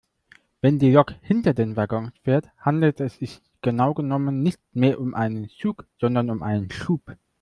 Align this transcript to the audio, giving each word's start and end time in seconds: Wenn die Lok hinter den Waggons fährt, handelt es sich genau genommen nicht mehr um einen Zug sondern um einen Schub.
Wenn 0.61 0.79
die 0.79 0.89
Lok 0.91 1.13
hinter 1.21 1.53
den 1.53 1.75
Waggons 1.75 2.11
fährt, 2.23 2.49
handelt 2.57 2.99
es 3.01 3.17
sich 3.17 3.39
genau 3.61 3.93
genommen 3.93 4.41
nicht 4.41 4.59
mehr 4.73 4.99
um 4.99 5.13
einen 5.13 5.47
Zug 5.49 5.85
sondern 5.99 6.31
um 6.31 6.41
einen 6.41 6.71
Schub. 6.71 7.15